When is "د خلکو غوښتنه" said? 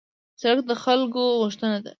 0.69-1.77